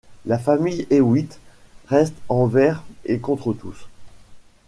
La 0.25 0.39
famille 0.39 0.87
Hewitt 0.89 1.39
reste 1.85 2.15
envers 2.27 2.81
et 3.05 3.19
contre 3.19 3.53
tous. 3.53 3.87